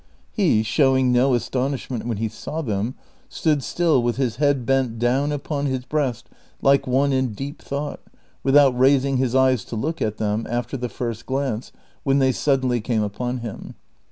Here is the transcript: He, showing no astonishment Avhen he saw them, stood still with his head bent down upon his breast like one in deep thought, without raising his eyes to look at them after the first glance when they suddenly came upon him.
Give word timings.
He, 0.31 0.63
showing 0.63 1.11
no 1.11 1.35
astonishment 1.35 2.03
Avhen 2.03 2.17
he 2.17 2.27
saw 2.27 2.63
them, 2.63 2.95
stood 3.29 3.61
still 3.61 4.01
with 4.01 4.15
his 4.17 4.37
head 4.37 4.65
bent 4.65 4.97
down 4.97 5.31
upon 5.31 5.67
his 5.67 5.85
breast 5.85 6.27
like 6.59 6.87
one 6.87 7.13
in 7.13 7.33
deep 7.33 7.61
thought, 7.61 8.01
without 8.41 8.75
raising 8.75 9.17
his 9.17 9.35
eyes 9.35 9.63
to 9.65 9.75
look 9.75 10.01
at 10.01 10.17
them 10.17 10.47
after 10.49 10.75
the 10.75 10.89
first 10.89 11.27
glance 11.27 11.71
when 12.01 12.17
they 12.17 12.31
suddenly 12.31 12.81
came 12.81 13.03
upon 13.03 13.41
him. 13.45 13.75